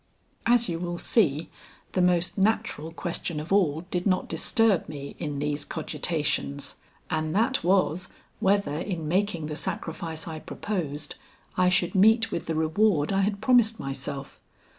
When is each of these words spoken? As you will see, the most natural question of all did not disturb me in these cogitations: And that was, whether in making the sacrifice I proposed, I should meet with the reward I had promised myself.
As 0.47 0.67
you 0.67 0.79
will 0.79 0.97
see, 0.97 1.51
the 1.91 2.01
most 2.01 2.35
natural 2.35 2.91
question 2.91 3.39
of 3.39 3.53
all 3.53 3.81
did 3.91 4.07
not 4.07 4.27
disturb 4.27 4.89
me 4.89 5.15
in 5.19 5.37
these 5.37 5.63
cogitations: 5.63 6.77
And 7.11 7.35
that 7.35 7.63
was, 7.63 8.09
whether 8.39 8.79
in 8.79 9.07
making 9.07 9.45
the 9.45 9.55
sacrifice 9.55 10.27
I 10.27 10.39
proposed, 10.39 11.17
I 11.55 11.69
should 11.69 11.93
meet 11.93 12.31
with 12.31 12.47
the 12.47 12.55
reward 12.55 13.13
I 13.13 13.21
had 13.21 13.41
promised 13.41 13.79
myself. 13.79 14.39